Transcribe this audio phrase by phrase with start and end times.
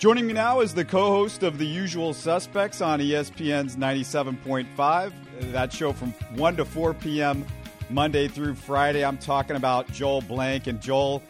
[0.00, 5.12] Joining me now is the co host of The Usual Suspects on ESPN's 97.5.
[5.52, 7.44] That show from 1 to 4 p.m.
[7.90, 9.04] Monday through Friday.
[9.04, 10.68] I'm talking about Joel Blank.
[10.68, 11.22] And Joel,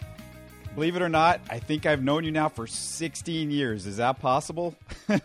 [0.77, 3.89] believe it or not, I think I've known you now for 16 years.
[3.89, 4.77] Is that possible?
[5.09, 5.19] yeah,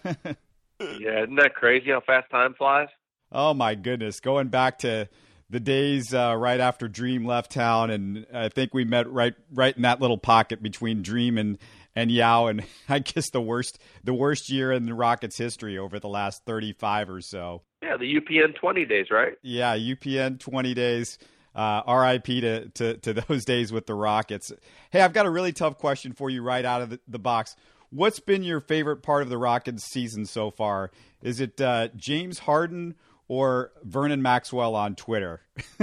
[0.80, 2.88] isn't that crazy how fast time flies?
[3.32, 4.22] Oh, my goodness.
[4.22, 5.08] Going back to
[5.50, 9.76] the days uh, right after Dream left town, and I think we met right right
[9.76, 11.58] in that little pocket between Dream and
[11.96, 16.00] and Yao, and I guess the worst the worst year in the Rockets' history over
[16.00, 17.62] the last thirty five or so.
[17.84, 19.34] Yeah, the UPN twenty days, right?
[19.42, 21.18] Yeah, UPN twenty days.
[21.54, 24.52] Uh, RIP to, to to those days with the Rockets.
[24.90, 27.56] Hey, I've got a really tough question for you right out of the, the box.
[27.92, 30.92] What's been your favorite part of the Rockets season so far?
[31.22, 32.96] Is it uh, James Harden
[33.28, 35.42] or Vernon Maxwell on Twitter?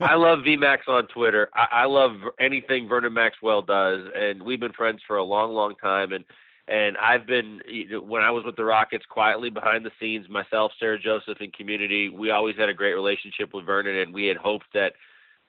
[0.00, 1.48] I love VMAX on Twitter.
[1.54, 5.74] I, I love anything Vernon Maxwell does, and we've been friends for a long, long
[5.76, 6.12] time.
[6.12, 6.24] And
[6.68, 7.60] and I've been
[8.06, 12.08] when I was with the Rockets quietly behind the scenes, myself, Sarah Joseph, and community.
[12.08, 14.92] We always had a great relationship with Vernon, and we had hoped that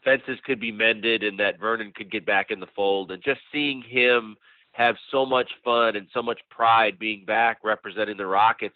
[0.03, 3.11] fences could be mended and that Vernon could get back in the fold.
[3.11, 4.35] And just seeing him
[4.73, 8.75] have so much fun and so much pride being back representing the Rockets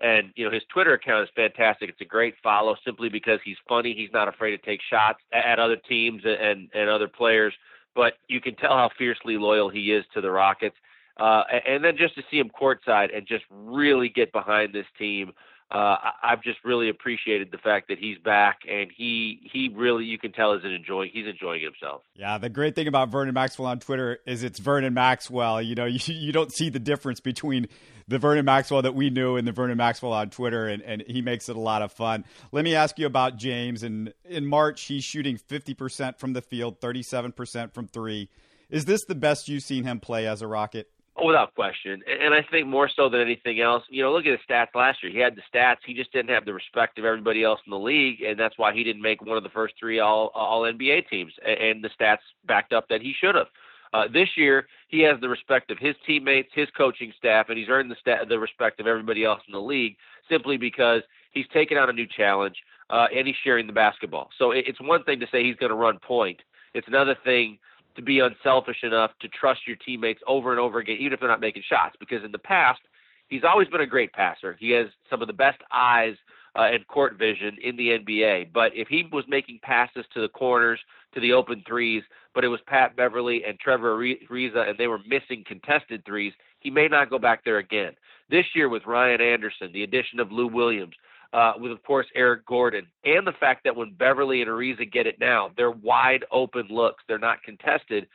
[0.00, 1.90] and you know his Twitter account is fantastic.
[1.90, 3.94] It's a great follow simply because he's funny.
[3.94, 7.54] He's not afraid to take shots at other teams and and other players.
[7.94, 10.76] But you can tell how fiercely loyal he is to the Rockets.
[11.18, 15.32] Uh, and then just to see him courtside and just really get behind this team
[15.70, 20.18] uh, I've just really appreciated the fact that he's back and he he really you
[20.18, 22.02] can tell is enjoying he's enjoying himself.
[22.14, 25.60] Yeah, the great thing about Vernon Maxwell on Twitter is it's Vernon Maxwell.
[25.60, 27.68] You know, you, you don't see the difference between
[28.08, 31.20] the Vernon Maxwell that we knew and the Vernon Maxwell on Twitter, and, and he
[31.20, 32.24] makes it a lot of fun.
[32.50, 33.82] Let me ask you about James.
[33.82, 38.30] And in March, he's shooting 50% from the field, 37% from three.
[38.70, 40.88] Is this the best you've seen him play as a Rocket?
[41.20, 42.00] Oh, without question.
[42.06, 45.02] And I think more so than anything else, you know, look at his stats last
[45.02, 45.10] year.
[45.10, 45.78] He had the stats.
[45.84, 48.72] He just didn't have the respect of everybody else in the league, and that's why
[48.72, 51.32] he didn't make one of the first three all all NBA teams.
[51.44, 53.48] And the stats backed up that he should have.
[53.92, 57.68] Uh, this year, he has the respect of his teammates, his coaching staff, and he's
[57.68, 59.96] earned the sta- the respect of everybody else in the league
[60.28, 62.56] simply because he's taken on a new challenge
[62.90, 64.28] uh, and he's sharing the basketball.
[64.38, 66.40] So it, it's one thing to say he's going to run point.
[66.74, 67.58] It's another thing
[67.98, 71.28] to be unselfish enough to trust your teammates over and over again, even if they're
[71.28, 71.96] not making shots.
[71.98, 72.80] Because in the past,
[73.26, 74.56] he's always been a great passer.
[74.60, 76.14] He has some of the best eyes
[76.56, 78.52] uh, and court vision in the NBA.
[78.52, 80.78] But if he was making passes to the corners,
[81.14, 82.04] to the open threes,
[82.36, 86.70] but it was Pat Beverley and Trevor Ariza, and they were missing contested threes, he
[86.70, 87.94] may not go back there again.
[88.30, 90.94] This year with Ryan Anderson, the addition of Lou Williams,
[91.32, 95.06] uh, with of course Eric Gordon, and the fact that when Beverley and Ariza get
[95.06, 97.02] it now, they're wide open looks.
[97.06, 98.08] They're not contested.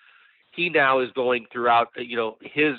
[0.52, 2.76] He now is going throughout, uh, you know, his,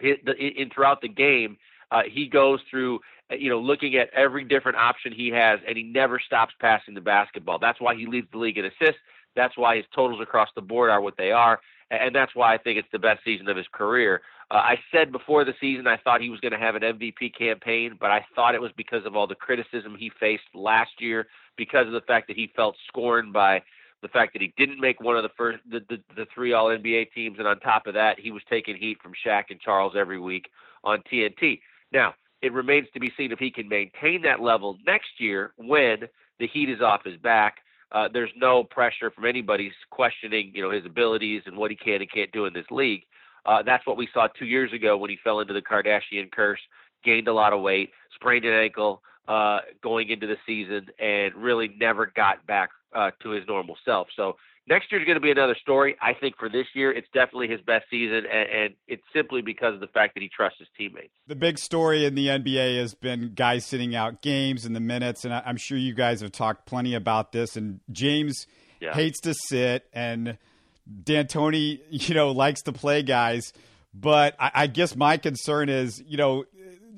[0.00, 1.56] his the, in throughout the game.
[1.90, 3.00] Uh, he goes through,
[3.30, 6.94] uh, you know, looking at every different option he has, and he never stops passing
[6.94, 7.58] the basketball.
[7.58, 9.00] That's why he leads the league in assists.
[9.36, 11.60] That's why his totals across the board are what they are,
[12.00, 14.22] and that's why I think it's the best season of his career.
[14.50, 17.36] Uh, I said before the season I thought he was going to have an MVP
[17.36, 21.26] campaign, but I thought it was because of all the criticism he faced last year,
[21.56, 23.62] because of the fact that he felt scorned by
[24.02, 26.66] the fact that he didn't make one of the first the, the, the three All
[26.66, 29.94] NBA teams, and on top of that, he was taking heat from Shaq and Charles
[29.96, 30.50] every week
[30.84, 31.60] on TNT.
[31.90, 36.00] Now it remains to be seen if he can maintain that level next year when
[36.38, 37.56] the heat is off his back.
[37.94, 42.02] Uh, there's no pressure from anybody's questioning, you know, his abilities and what he can
[42.02, 43.02] and can't do in this league.
[43.46, 46.58] Uh, that's what we saw two years ago when he fell into the Kardashian curse,
[47.04, 51.72] gained a lot of weight, sprained an ankle uh, going into the season, and really
[51.78, 54.08] never got back uh, to his normal self.
[54.16, 54.36] So
[54.68, 55.96] next year's going to be another story.
[56.00, 59.74] I think for this year, it's definitely his best season, and, and, it's simply because
[59.74, 61.12] of the fact that he trusts his teammates.
[61.26, 65.24] The big story in the NBA has been guys sitting out games and the minutes,
[65.24, 67.56] and I'm sure you guys have talked plenty about this.
[67.56, 68.46] And James
[68.80, 68.94] yeah.
[68.94, 70.38] hates to sit, and–
[70.86, 73.52] D'Antoni, you know, likes to play guys,
[73.94, 76.44] but I, I, guess my concern is, you know,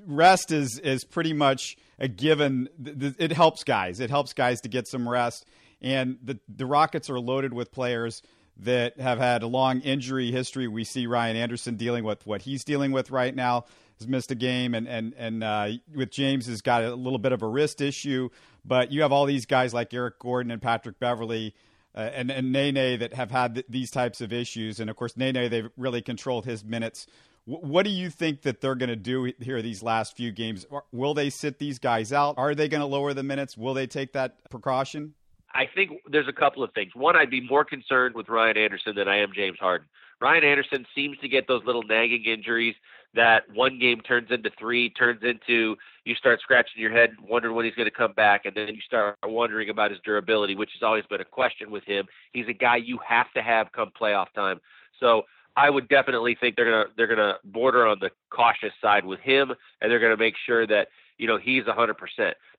[0.07, 2.69] rest is is pretty much a given.
[2.85, 4.01] It helps guys.
[4.01, 5.47] It helps guys to get some rest,
[5.81, 8.23] and the the Rockets are loaded with players
[8.59, 10.67] that have had a long injury history.
[10.67, 13.67] We see Ryan Anderson dealing with what he's dealing with right now.
[13.99, 17.33] Has missed a game, and and and uh, with James has got a little bit
[17.33, 18.29] of a wrist issue.
[18.65, 21.55] But you have all these guys like Eric Gordon and Patrick Beverley
[21.95, 24.81] uh, and, and Nene that have had th- these types of issues.
[24.81, 27.07] And of course, Nene, they've really controlled his minutes.
[27.49, 30.67] W- what do you think that they're going to do here these last few games?
[30.93, 32.35] Will they sit these guys out?
[32.37, 33.57] Are they going to lower the minutes?
[33.57, 35.15] Will they take that precaution?
[35.57, 36.93] I think there's a couple of things.
[36.95, 39.89] One, I'd be more concerned with Ryan Anderson than I am James Harden.
[40.21, 42.75] Ryan Anderson seems to get those little nagging injuries
[43.15, 47.65] that one game turns into three, turns into you start scratching your head, wondering when
[47.65, 50.83] he's going to come back, and then you start wondering about his durability, which has
[50.83, 52.07] always been a question with him.
[52.33, 54.61] He's a guy you have to have come playoff time.
[55.01, 55.23] So
[55.57, 59.53] I would definitely think they're gonna they're gonna border on the cautious side with him,
[59.81, 60.89] and they're gonna make sure that
[61.19, 61.95] you know he's 100%.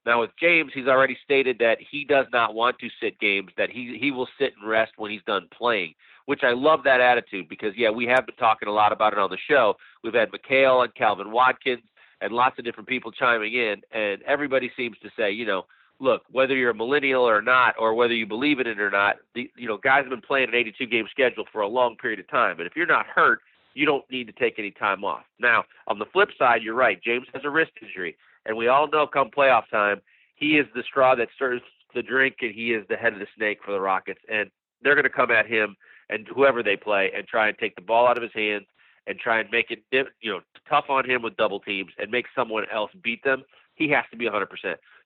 [0.06, 3.70] Now with James, he's already stated that he does not want to sit games; that
[3.70, 5.94] he he will sit and rest when he's done playing.
[6.26, 9.20] Which I love that attitude because yeah, we have been talking a lot about it
[9.20, 9.76] on the show.
[10.04, 11.84] We've had McHale and Calvin Watkins
[12.22, 15.66] and lots of different people chiming in, and everybody seems to say, you know,
[16.00, 19.18] look, whether you're a millennial or not, or whether you believe in it or not,
[19.36, 22.20] the you know guys have been playing an 82 game schedule for a long period
[22.20, 23.40] of time, and if you're not hurt,
[23.74, 25.24] you don't need to take any time off.
[25.40, 27.02] Now, on the flip side, you're right.
[27.04, 30.02] James has a wrist injury, and we all know come playoff time,
[30.36, 31.62] he is the straw that stirs
[31.94, 34.50] the drink, and he is the head of the snake for the Rockets, and
[34.82, 35.76] they're going to come at him
[36.10, 38.66] and whoever they play and try and take the ball out of his hands
[39.08, 39.84] and try and make it
[40.22, 43.44] you know tough on him with double teams and make someone else beat them.
[43.76, 44.48] He has to be 100%.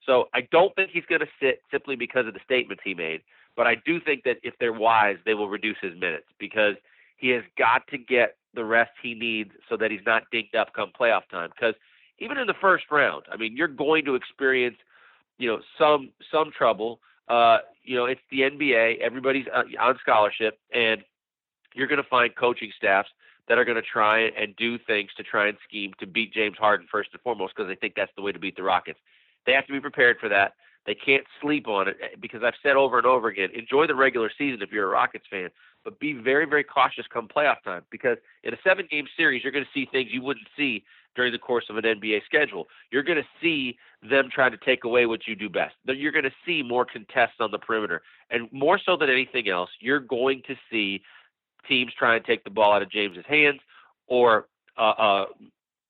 [0.06, 3.20] So I don't think he's going to sit simply because of the statements he made,
[3.56, 6.74] but I do think that if they're wise, they will reduce his minutes because
[7.16, 10.72] he has got to get the rest he needs so that he's not dinged up
[10.74, 11.50] come playoff time.
[11.54, 11.74] Because
[12.22, 14.76] even in the first round, I mean, you're going to experience,
[15.38, 17.00] you know, some some trouble.
[17.28, 19.00] Uh, you know, it's the NBA.
[19.00, 21.02] Everybody's uh, on scholarship, and
[21.74, 23.08] you're going to find coaching staffs
[23.48, 26.56] that are going to try and do things to try and scheme to beat James
[26.58, 29.00] Harden first and foremost because they think that's the way to beat the Rockets.
[29.46, 30.54] They have to be prepared for that.
[30.86, 33.94] They can't sleep on it eh, because I've said over and over again, enjoy the
[33.94, 35.50] regular season if you're a Rockets fan,
[35.84, 39.52] but be very, very cautious come playoff time because in a seven game series, you're
[39.52, 40.84] going to see things you wouldn't see
[41.14, 42.68] during the course of an NBA schedule.
[42.90, 43.76] You're going to see
[44.08, 45.74] them trying to take away what you do best.
[45.84, 48.02] You're going to see more contests on the perimeter.
[48.30, 51.02] And more so than anything else, you're going to see
[51.68, 53.60] teams try and take the ball out of James's hands
[54.06, 55.24] or uh, uh,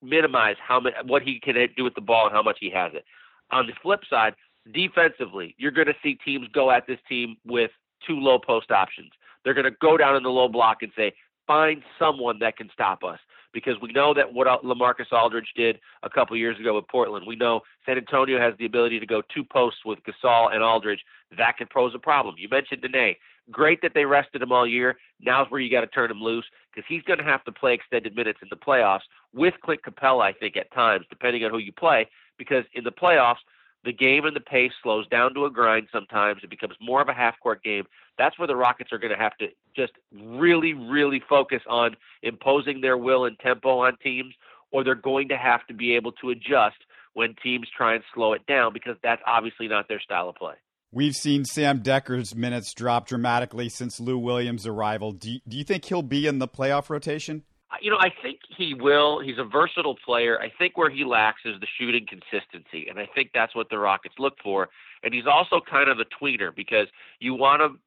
[0.03, 2.93] minimize how much, what he can do with the ball and how much he has
[2.95, 3.05] it.
[3.51, 4.35] On the flip side,
[4.73, 7.71] defensively, you're going to see teams go at this team with
[8.07, 9.11] two low post options.
[9.45, 11.13] They're going to go down in the low block and say,
[11.47, 13.19] find someone that can stop us.
[13.53, 17.37] Because we know that what Lamarcus Aldridge did a couple years ago with Portland, we
[17.37, 21.01] know San Antonio has the ability to go two posts with Gasol and Aldridge.
[21.37, 22.37] That could pose a problem.
[22.39, 23.15] You mentioned Nene.
[23.51, 24.97] Great that they rested him all year.
[25.21, 27.75] Now's where you got to turn him loose because he's going to have to play
[27.75, 29.01] extended minutes in the playoffs
[29.35, 32.09] with Clint Capela, I think, at times, depending on who you play.
[32.39, 33.43] Because in the playoffs,
[33.85, 36.43] the game and the pace slows down to a grind sometimes.
[36.43, 37.85] It becomes more of a half court game.
[38.19, 42.81] That's where the Rockets are going to have to just really, really focus on imposing
[42.81, 44.35] their will and tempo on teams,
[44.71, 46.77] or they're going to have to be able to adjust
[47.15, 50.55] when teams try and slow it down because that's obviously not their style of play.
[50.95, 55.13] We've seen Sam Dekker's minutes drop dramatically since Lou Williams' arrival.
[55.13, 57.45] Do you, do you think he'll be in the playoff rotation?
[57.81, 59.21] You know, I think he will.
[59.21, 60.41] He's a versatile player.
[60.41, 63.79] I think where he lacks is the shooting consistency, and I think that's what the
[63.79, 64.69] Rockets look for.
[65.03, 66.89] And he's also kind of a tweener because
[67.19, 67.81] you want him,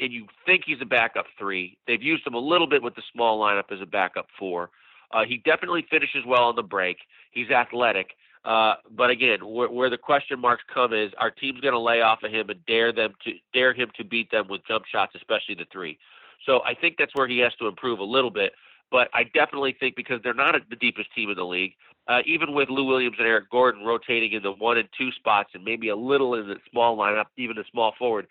[0.00, 1.76] and you think he's a backup three.
[1.86, 4.70] They've used him a little bit with the small lineup as a backup four.
[5.12, 6.98] Uh, he definitely finishes well on the break.
[7.32, 8.10] He's athletic.
[8.44, 12.02] Uh, but again, where, where the question marks come is: Are teams going to lay
[12.02, 15.14] off of him and dare them to dare him to beat them with jump shots,
[15.16, 15.98] especially the three?
[16.44, 18.52] So I think that's where he has to improve a little bit.
[18.94, 21.72] But I definitely think because they're not the deepest team in the league,
[22.06, 25.50] uh, even with Lou Williams and Eric Gordon rotating in the one and two spots
[25.52, 28.28] and maybe a little in the small lineup, even the small forward,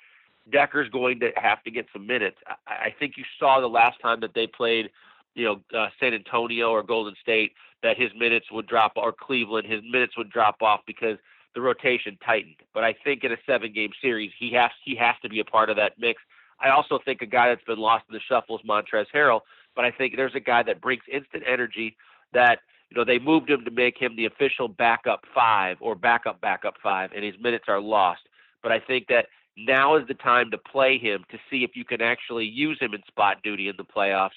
[0.54, 2.38] Dekker's going to have to get some minutes.
[2.48, 4.90] I, I think you saw the last time that they played,
[5.36, 7.52] you know, uh, San Antonio or Golden State
[7.82, 11.18] that his minutes would drop, or Cleveland, his minutes would drop off because
[11.56, 12.56] the rotation tightened.
[12.74, 15.70] But I think in a seven-game series, he has he has to be a part
[15.70, 16.22] of that mix.
[16.62, 19.42] I also think a guy that's been lost in the shuffle is Montrezl Harrell,
[19.76, 21.96] but I think there's a guy that brings instant energy
[22.34, 26.42] that you know they moved him to make him the official backup five or backup
[26.42, 28.22] backup five, and his minutes are lost.
[28.62, 29.28] But I think that
[29.58, 32.94] now is the time to play him to see if you can actually use him
[32.94, 34.32] in spot duty in the playoffs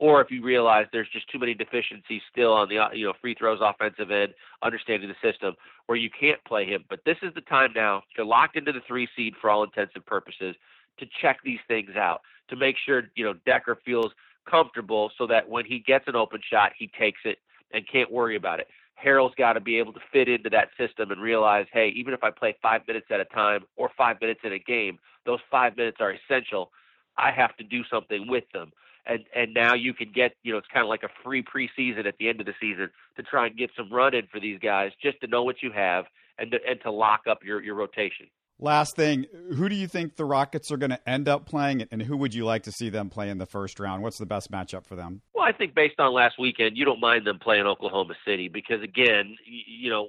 [0.00, 3.12] or if you realize there's just too many deficiencies still on the uh, you know
[3.20, 4.32] free throws offensive end,
[4.62, 5.54] understanding the system,
[5.86, 6.84] where you can't play him.
[6.88, 8.02] But this is the time now.
[8.16, 10.56] You're locked into the three seed for all intents and purposes
[10.98, 14.10] to check these things out to make sure you know Dekker feels
[14.50, 17.38] comfortable so that when he gets an open shot, he takes it
[17.72, 18.68] and can't worry about it.
[19.02, 22.22] Harrell's got to be able to fit into that system and realize, hey, even if
[22.22, 25.76] I play five minutes at a time or five minutes in a game, those five
[25.76, 26.70] minutes are essential.
[27.16, 28.72] I have to do something with them
[29.06, 32.06] and and now you can get you know it's kind of like a free preseason
[32.06, 34.58] at the end of the season to try and get some run in for these
[34.60, 36.04] guys just to know what you have
[36.38, 38.26] and to, and to lock up your your rotation.
[38.62, 39.24] Last thing,
[39.56, 42.34] who do you think the Rockets are going to end up playing, and who would
[42.34, 44.02] you like to see them play in the first round?
[44.02, 45.22] What's the best matchup for them?
[45.34, 48.82] Well, I think based on last weekend, you don't mind them playing Oklahoma City because,
[48.82, 50.08] again, you know,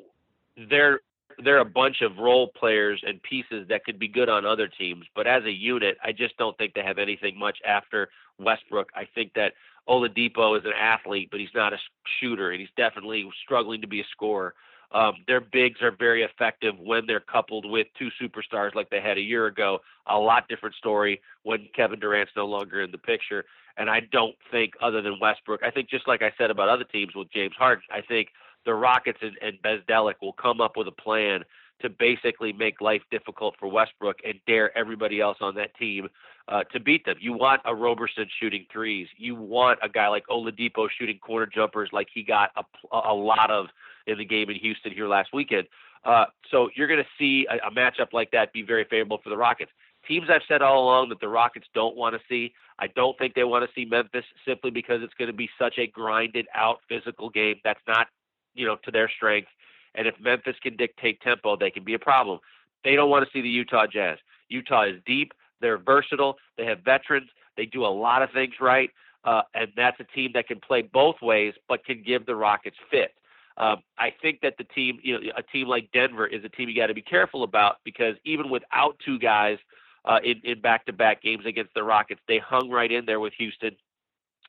[0.70, 1.00] they're
[1.44, 5.06] they're a bunch of role players and pieces that could be good on other teams,
[5.16, 8.90] but as a unit, I just don't think they have anything much after Westbrook.
[8.94, 9.54] I think that
[9.88, 11.78] Oladipo is an athlete, but he's not a
[12.20, 14.54] shooter, and he's definitely struggling to be a scorer.
[14.94, 19.18] Um, their bigs are very effective when they're coupled with two superstars like they had
[19.18, 19.80] a year ago.
[20.08, 23.46] A lot different story when Kevin Durant's no longer in the picture.
[23.78, 26.84] And I don't think, other than Westbrook, I think just like I said about other
[26.84, 28.30] teams with James Harden, I think
[28.66, 31.46] the Rockets and, and Bzdelik will come up with a plan
[31.82, 36.08] to basically make life difficult for Westbrook and dare everybody else on that team
[36.48, 37.16] uh, to beat them.
[37.20, 39.08] You want a Roberson shooting threes.
[39.18, 42.64] You want a guy like Oladipo shooting corner jumpers like he got a,
[42.98, 43.68] a lot of
[44.08, 45.68] in the game in Houston here last weekend.
[46.04, 49.30] Uh, so you're going to see a, a matchup like that be very favorable for
[49.30, 49.72] the Rockets.
[50.08, 52.54] Teams I've said all along that the Rockets don't want to see.
[52.80, 55.78] I don't think they want to see Memphis simply because it's going to be such
[55.78, 57.58] a grinded out physical game.
[57.64, 58.08] That's not,
[58.56, 59.50] you know, to their strength.
[59.96, 62.40] And if Memphis can dictate tempo, they can be a problem.
[62.84, 64.18] They don't want to see the Utah Jazz.
[64.50, 65.34] Utah is deep.
[65.60, 66.38] They're versatile.
[66.58, 67.30] They have veterans.
[67.58, 68.90] They do a lot of things right.
[69.24, 72.78] Uh, and that's a team that can play both ways, but can give the Rockets
[72.90, 73.14] fit.
[73.58, 76.70] Um, I think that the team, you know, a team like Denver is a team
[76.70, 79.58] you got to be careful about because even without two guys
[80.06, 83.76] uh, in in back-to-back games against the Rockets, they hung right in there with Houston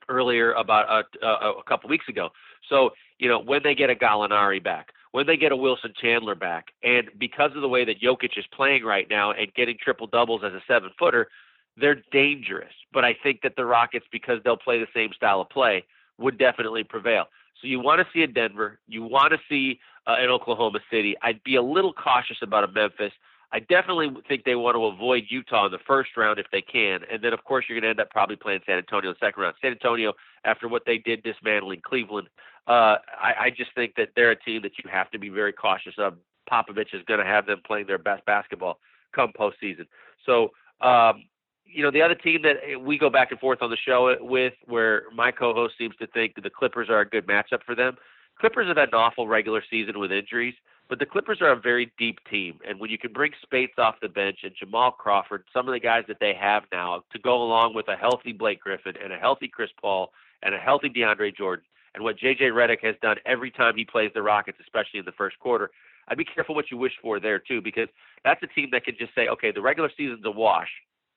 [0.09, 2.31] earlier about a, a, a couple weeks ago.
[2.69, 6.35] So you know when they get a Gallinari back, when they get a Wilson Chandler
[6.35, 10.07] back, and because of the way that Jokic is playing right now and getting triple
[10.07, 11.29] doubles as a seven-footer,
[11.77, 12.73] they're dangerous.
[12.93, 15.85] But I think that the Rockets, because they'll play the same style of play,
[16.19, 17.27] would definitely prevail.
[17.61, 21.15] So you want to see a Denver, you want to see uh, an Oklahoma City.
[21.23, 23.13] I'd be a little cautious about a Memphis.
[23.53, 27.01] I definitely think they want to avoid Utah in the first round if they can,
[27.13, 29.27] and then of course you're going to end up probably playing San Antonio in the
[29.27, 29.57] second round.
[29.61, 30.15] San Antonio,
[30.45, 32.29] after what they did dismantling Cleveland,
[32.67, 35.53] uh, I, I just think that they're a team that you have to be very
[35.53, 36.15] cautious of.
[36.51, 38.79] Popovich is going to have them playing their best basketball
[39.15, 39.87] come postseason.
[40.27, 40.51] So
[40.81, 41.23] um,
[41.65, 44.53] you know, the other team that we go back and forth on the show with,
[44.67, 47.97] where my co-host seems to think the Clippers are a good matchup for them.
[48.39, 50.55] Clippers have had an awful regular season with injuries,
[50.89, 53.95] but the Clippers are a very deep team, and when you can bring Speights off
[54.03, 57.43] the bench and Jamal Crawford, some of the guys that they have now, to go
[57.43, 61.35] along with a healthy Blake Griffin and a healthy Chris Paul and a healthy DeAndre
[61.37, 65.05] Jordan, and what JJ Redick has done every time he plays the Rockets, especially in
[65.05, 65.71] the first quarter,
[66.09, 67.89] I'd be careful what you wish for there too, because
[68.25, 70.71] that's a team that can just say, okay, the regular season's a wash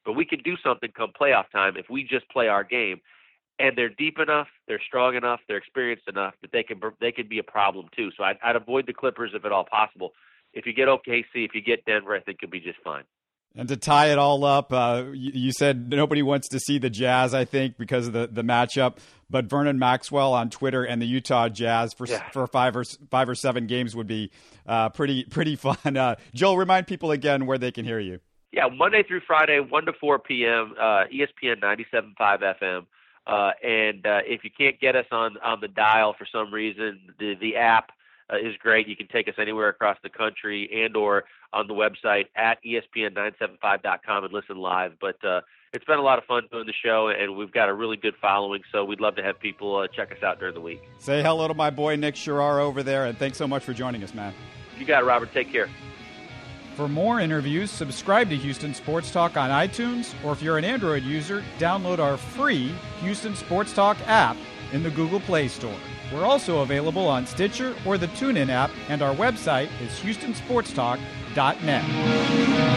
[0.06, 3.02] but we can do something come playoff time if we just play our game.
[3.58, 7.28] And they're deep enough, they're strong enough, they're experienced enough that they can they can
[7.28, 8.12] be a problem too.
[8.18, 10.12] So I'd, I'd avoid the Clippers if at all possible.
[10.54, 13.04] If you get OKC, if you get Denver, I think you'll be just fine.
[13.58, 16.90] And to tie it all up, uh, you, you, said nobody wants to see the
[16.90, 18.98] Jazz, I think, because of the, the matchup.
[19.30, 22.30] But Vernon Maxwell on Twitter and the Utah Jazz for yeah.
[22.32, 24.32] for five or five or seven games would be
[24.68, 25.98] uh, pretty pretty fun.
[25.98, 28.20] Uh, Joel, remind people again where they can hear you
[28.56, 32.16] yeah, Monday through Friday, 1 to 4 p.m., uh, ESPN 97.5
[32.62, 32.86] FM.
[33.28, 37.02] Uh, and uh, if you can't get us on, on the dial for some reason,
[37.20, 37.92] the, the app
[38.32, 38.88] uh, is great.
[38.88, 44.24] You can take us anywhere across the country and or on the website at ESPN975.com
[44.24, 44.94] and listen live.
[45.00, 45.42] But uh,
[45.74, 48.16] it's been a lot of fun doing the show, and we've got a really good
[48.22, 50.82] following, so we'd love to have people uh, check us out during the week.
[51.00, 54.04] Say hello to my boy Nick Sherrar over there, and thanks so much for joining
[54.04, 54.34] us, man.
[54.78, 55.34] You got it, Robert.
[55.34, 55.70] Take care.
[56.76, 61.04] For more interviews, subscribe to Houston Sports Talk on iTunes, or if you're an Android
[61.04, 64.36] user, download our free Houston Sports Talk app
[64.76, 65.80] in the Google Play Store.
[66.14, 72.75] We're also available on Stitcher or the TuneIn app, and our website is houstonsportstalk.net.